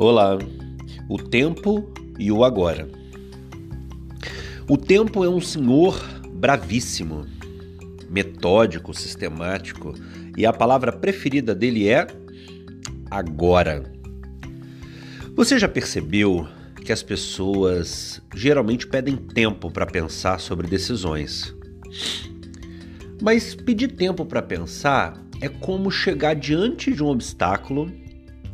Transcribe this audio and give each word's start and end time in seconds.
Olá, 0.00 0.38
o 1.08 1.18
tempo 1.18 1.92
e 2.20 2.30
o 2.30 2.44
agora. 2.44 2.88
O 4.70 4.76
tempo 4.76 5.24
é 5.24 5.28
um 5.28 5.40
senhor 5.40 6.00
bravíssimo, 6.34 7.26
metódico, 8.08 8.94
sistemático, 8.94 9.92
e 10.36 10.46
a 10.46 10.52
palavra 10.52 10.92
preferida 10.92 11.52
dele 11.52 11.88
é 11.88 12.06
agora. 13.10 13.92
Você 15.34 15.58
já 15.58 15.66
percebeu 15.66 16.46
que 16.84 16.92
as 16.92 17.02
pessoas 17.02 18.22
geralmente 18.32 18.86
pedem 18.86 19.16
tempo 19.16 19.68
para 19.68 19.84
pensar 19.84 20.38
sobre 20.38 20.68
decisões? 20.68 21.52
Mas 23.20 23.52
pedir 23.52 23.96
tempo 23.96 24.24
para 24.24 24.42
pensar 24.42 25.20
é 25.40 25.48
como 25.48 25.90
chegar 25.90 26.34
diante 26.34 26.92
de 26.92 27.02
um 27.02 27.08
obstáculo 27.08 27.90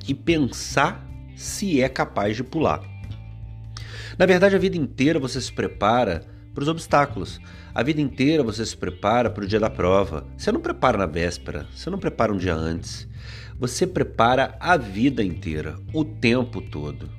e 0.09 0.15
pensar 0.15 1.14
se 1.37 1.81
é 1.81 1.89
capaz 1.89 2.37
de 2.37 2.45
pular. 2.45 2.83
Na 4.19 4.27
verdade, 4.27 4.55
a 4.55 4.59
vida 4.59 4.77
inteira 4.77 5.19
você 5.19 5.41
se 5.41 5.53
prepara 5.53 6.25
para 6.55 6.63
os 6.63 6.69
obstáculos. 6.69 7.41
A 7.75 7.83
vida 7.83 8.01
inteira 8.01 8.45
você 8.45 8.65
se 8.65 8.77
prepara 8.77 9.29
para 9.29 9.45
o 9.45 9.47
dia 9.47 9.59
da 9.59 9.69
prova. 9.69 10.27
Você 10.37 10.53
não 10.53 10.61
prepara 10.61 10.97
na 10.97 11.07
véspera, 11.07 11.67
você 11.75 11.91
não 11.91 11.99
prepara 11.99 12.33
um 12.33 12.37
dia 12.37 12.55
antes. 12.55 13.09
Você 13.59 13.87
prepara 13.87 14.57
a 14.61 14.77
vida 14.77 15.23
inteira, 15.23 15.77
o 15.93 16.05
tempo 16.05 16.61
todo. 16.61 17.11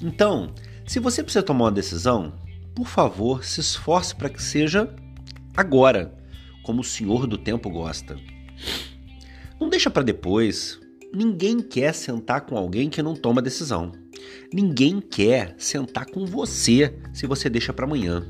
Então, 0.00 0.54
se 0.86 0.98
você 0.98 1.22
precisa 1.22 1.42
tomar 1.42 1.66
uma 1.66 1.72
decisão, 1.72 2.32
por 2.74 2.86
favor, 2.86 3.44
se 3.44 3.60
esforce 3.60 4.14
para 4.14 4.30
que 4.30 4.42
seja 4.42 4.94
agora, 5.56 6.14
como 6.62 6.80
o 6.80 6.84
Senhor 6.84 7.26
do 7.26 7.36
tempo 7.36 7.68
gosta. 7.68 8.16
Não 9.60 9.68
deixa 9.68 9.90
para 9.90 10.02
depois, 10.02 10.80
Ninguém 11.12 11.60
quer 11.60 11.92
sentar 11.92 12.42
com 12.42 12.56
alguém 12.56 12.88
que 12.88 13.02
não 13.02 13.16
toma 13.16 13.42
decisão. 13.42 13.90
Ninguém 14.52 15.00
quer 15.00 15.54
sentar 15.58 16.06
com 16.06 16.24
você 16.24 16.94
se 17.12 17.26
você 17.26 17.50
deixa 17.50 17.72
para 17.72 17.84
amanhã. 17.84 18.24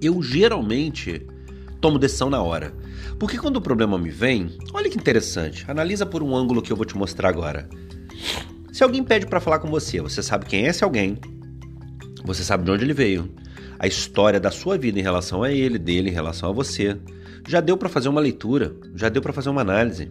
Eu 0.00 0.22
geralmente 0.22 1.26
tomo 1.82 1.98
decisão 1.98 2.30
na 2.30 2.42
hora. 2.42 2.74
Porque 3.18 3.36
quando 3.36 3.56
o 3.56 3.60
problema 3.60 3.98
me 3.98 4.10
vem, 4.10 4.56
olha 4.72 4.88
que 4.88 4.96
interessante, 4.96 5.70
analisa 5.70 6.06
por 6.06 6.22
um 6.22 6.34
ângulo 6.34 6.62
que 6.62 6.72
eu 6.72 6.76
vou 6.76 6.86
te 6.86 6.96
mostrar 6.96 7.28
agora. 7.28 7.68
Se 8.72 8.82
alguém 8.82 9.04
pede 9.04 9.26
para 9.26 9.40
falar 9.40 9.58
com 9.58 9.68
você, 9.68 10.00
você 10.00 10.22
sabe 10.22 10.46
quem 10.46 10.64
é 10.64 10.68
esse 10.68 10.82
alguém, 10.82 11.18
você 12.24 12.42
sabe 12.42 12.64
de 12.64 12.70
onde 12.70 12.84
ele 12.84 12.94
veio, 12.94 13.30
a 13.78 13.86
história 13.86 14.40
da 14.40 14.50
sua 14.50 14.78
vida 14.78 14.98
em 14.98 15.02
relação 15.02 15.42
a 15.42 15.52
ele, 15.52 15.78
dele 15.78 16.08
em 16.08 16.12
relação 16.12 16.48
a 16.48 16.52
você. 16.52 16.96
Já 17.46 17.60
deu 17.60 17.76
para 17.76 17.90
fazer 17.90 18.08
uma 18.08 18.20
leitura, 18.20 18.74
já 18.94 19.10
deu 19.10 19.20
para 19.20 19.34
fazer 19.34 19.50
uma 19.50 19.60
análise. 19.60 20.10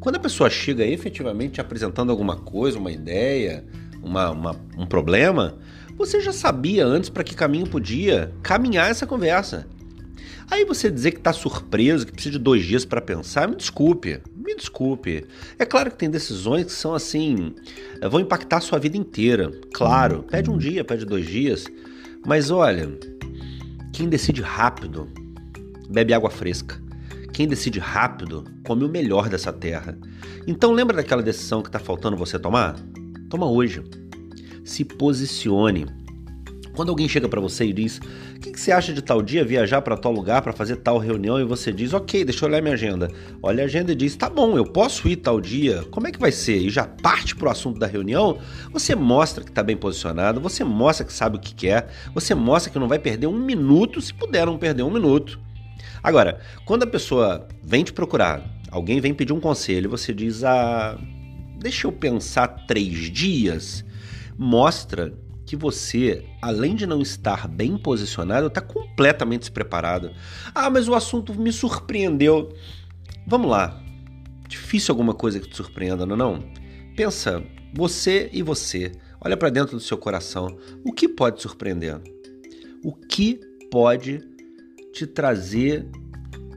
Quando 0.00 0.16
a 0.16 0.20
pessoa 0.20 0.48
chega 0.48 0.84
efetivamente 0.84 1.60
apresentando 1.60 2.10
alguma 2.10 2.36
coisa, 2.36 2.78
uma 2.78 2.90
ideia, 2.90 3.64
uma, 4.02 4.30
uma, 4.30 4.56
um 4.78 4.86
problema, 4.86 5.58
você 5.94 6.22
já 6.22 6.32
sabia 6.32 6.86
antes 6.86 7.10
para 7.10 7.22
que 7.22 7.34
caminho 7.34 7.68
podia 7.68 8.32
caminhar 8.42 8.90
essa 8.90 9.06
conversa. 9.06 9.68
Aí 10.50 10.64
você 10.64 10.90
dizer 10.90 11.12
que 11.12 11.18
está 11.18 11.34
surpreso, 11.34 12.06
que 12.06 12.12
precisa 12.12 12.32
de 12.32 12.38
dois 12.38 12.64
dias 12.64 12.84
para 12.86 13.00
pensar, 13.00 13.46
me 13.46 13.54
desculpe, 13.54 14.20
me 14.34 14.56
desculpe. 14.56 15.26
É 15.58 15.66
claro 15.66 15.90
que 15.90 15.98
tem 15.98 16.10
decisões 16.10 16.64
que 16.64 16.72
são 16.72 16.94
assim, 16.94 17.54
vão 18.10 18.20
impactar 18.20 18.56
a 18.56 18.60
sua 18.60 18.78
vida 18.78 18.96
inteira. 18.96 19.52
Claro, 19.72 20.24
pede 20.24 20.50
um 20.50 20.56
dia, 20.56 20.82
pede 20.82 21.04
dois 21.04 21.26
dias. 21.26 21.66
Mas 22.26 22.50
olha, 22.50 22.90
quem 23.92 24.08
decide 24.08 24.40
rápido, 24.40 25.08
bebe 25.88 26.14
água 26.14 26.30
fresca. 26.30 26.80
Quem 27.40 27.48
decide 27.48 27.78
rápido 27.78 28.44
come 28.66 28.84
o 28.84 28.88
melhor 28.90 29.30
dessa 29.30 29.50
terra. 29.50 29.96
Então 30.46 30.72
lembra 30.72 30.94
daquela 30.94 31.22
decisão 31.22 31.62
que 31.62 31.70
está 31.70 31.78
faltando 31.78 32.14
você 32.14 32.38
tomar? 32.38 32.76
Toma 33.30 33.50
hoje. 33.50 33.82
Se 34.62 34.84
posicione. 34.84 35.86
Quando 36.76 36.90
alguém 36.90 37.08
chega 37.08 37.30
para 37.30 37.40
você 37.40 37.64
e 37.64 37.72
diz: 37.72 37.96
"O 38.36 38.40
que, 38.40 38.50
que, 38.52 38.60
você 38.60 38.70
acha 38.70 38.92
de 38.92 39.00
tal 39.00 39.22
dia 39.22 39.42
viajar 39.42 39.80
para 39.80 39.96
tal 39.96 40.12
lugar 40.12 40.42
para 40.42 40.52
fazer 40.52 40.76
tal 40.76 40.98
reunião?" 40.98 41.40
e 41.40 41.44
você 41.44 41.72
diz: 41.72 41.94
"OK, 41.94 42.26
deixa 42.26 42.44
eu 42.44 42.50
olhar 42.50 42.60
minha 42.60 42.74
agenda." 42.74 43.10
Olha 43.42 43.62
a 43.62 43.64
agenda 43.64 43.92
e 43.92 43.94
diz: 43.94 44.14
"Tá 44.16 44.28
bom, 44.28 44.58
eu 44.58 44.66
posso 44.66 45.08
ir 45.08 45.16
tal 45.16 45.40
dia. 45.40 45.82
Como 45.90 46.06
é 46.06 46.12
que 46.12 46.20
vai 46.20 46.32
ser?" 46.32 46.58
E 46.58 46.68
já 46.68 46.84
parte 46.84 47.34
pro 47.34 47.48
assunto 47.48 47.80
da 47.80 47.86
reunião. 47.86 48.36
Você 48.70 48.94
mostra 48.94 49.42
que 49.42 49.48
está 49.48 49.62
bem 49.62 49.78
posicionado, 49.78 50.42
você 50.42 50.62
mostra 50.62 51.06
que 51.06 51.12
sabe 51.14 51.38
o 51.38 51.40
que 51.40 51.54
quer, 51.54 51.88
você 52.12 52.34
mostra 52.34 52.70
que 52.70 52.78
não 52.78 52.86
vai 52.86 52.98
perder 52.98 53.28
um 53.28 53.38
minuto, 53.38 53.98
se 53.98 54.12
puder 54.12 54.44
não 54.44 54.58
perder 54.58 54.82
um 54.82 54.90
minuto. 54.90 55.40
Agora, 56.02 56.40
quando 56.64 56.82
a 56.84 56.86
pessoa 56.86 57.46
vem 57.62 57.84
te 57.84 57.92
procurar, 57.92 58.42
alguém 58.70 59.00
vem 59.00 59.14
pedir 59.14 59.32
um 59.32 59.40
conselho, 59.40 59.90
você 59.90 60.12
diz: 60.12 60.44
ah, 60.44 60.98
deixa 61.58 61.86
eu 61.86 61.92
pensar 61.92 62.48
três 62.66 63.10
dias, 63.10 63.84
mostra 64.38 65.12
que 65.50 65.56
você, 65.56 66.24
além 66.40 66.76
de 66.76 66.86
não 66.86 67.02
estar 67.02 67.48
bem 67.48 67.76
posicionado, 67.76 68.46
está 68.46 68.60
completamente 68.60 69.40
despreparado. 69.40 70.12
Ah, 70.54 70.70
mas 70.70 70.86
o 70.86 70.94
assunto 70.94 71.34
me 71.34 71.52
surpreendeu. 71.52 72.54
Vamos 73.26 73.50
lá. 73.50 73.82
Difícil 74.48 74.92
alguma 74.92 75.12
coisa 75.12 75.40
que 75.40 75.48
te 75.48 75.56
surpreenda, 75.56 76.06
não 76.06 76.14
é? 76.14 76.18
Não? 76.18 76.44
Pensa, 76.96 77.42
você 77.74 78.30
e 78.32 78.42
você. 78.42 78.92
Olha 79.20 79.36
para 79.36 79.50
dentro 79.50 79.76
do 79.76 79.82
seu 79.82 79.98
coração. 79.98 80.56
O 80.84 80.92
que 80.92 81.08
pode 81.08 81.42
surpreender? 81.42 82.00
O 82.84 82.92
que 82.92 83.40
pode 83.70 84.20
te 84.92 85.06
trazer 85.06 85.86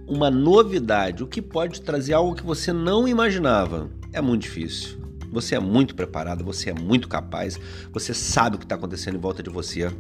uma 0.08 0.30
novidade, 0.30 1.24
o 1.24 1.28
que 1.28 1.42
pode 1.42 1.82
trazer 1.82 2.14
algo 2.14 2.36
que 2.36 2.44
você 2.44 2.74
não 2.74 3.08
imaginava. 3.08 3.90
É 4.12 4.22
muito 4.22 4.44
difícil. 4.44 5.02
Você 5.32 5.56
é 5.56 5.60
muito 5.60 5.96
preparado, 5.96 6.44
você 6.44 6.70
é 6.70 6.74
muito 6.74 7.08
capaz, 7.08 7.60
você 7.92 8.14
sabe 8.14 8.56
o 8.56 8.60
que 8.60 8.66
está 8.66 8.76
acontecendo 8.76 9.16
em 9.16 9.20
volta 9.20 9.42
de 9.42 9.50
você. 9.50 9.92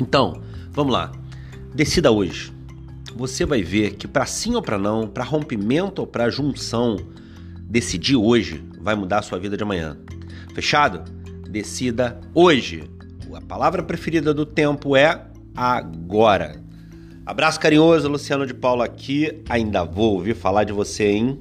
Então, 0.00 0.40
vamos 0.70 0.92
lá. 0.92 1.10
Decida 1.74 2.12
hoje. 2.12 2.52
Você 3.16 3.44
vai 3.44 3.62
ver 3.62 3.96
que 3.96 4.06
para 4.06 4.24
sim 4.24 4.54
ou 4.54 4.62
para 4.62 4.78
não, 4.78 5.08
para 5.08 5.24
rompimento 5.24 6.00
ou 6.00 6.06
para 6.06 6.30
junção, 6.30 6.96
decidir 7.68 8.16
hoje 8.16 8.64
vai 8.80 8.94
mudar 8.94 9.18
a 9.18 9.22
sua 9.22 9.38
vida 9.38 9.56
de 9.56 9.62
amanhã. 9.62 9.98
Fechado? 10.54 11.02
Decida 11.48 12.20
hoje. 12.32 12.84
A 13.34 13.40
palavra 13.40 13.82
preferida 13.82 14.32
do 14.32 14.46
tempo 14.46 14.96
é 14.96 15.26
agora. 15.56 16.61
Abraço 17.24 17.60
carinhoso, 17.60 18.08
Luciano 18.08 18.44
de 18.44 18.52
Paula 18.52 18.84
aqui. 18.84 19.42
Ainda 19.48 19.84
vou 19.84 20.14
ouvir 20.14 20.34
falar 20.34 20.64
de 20.64 20.72
você, 20.72 21.12
hein? 21.12 21.38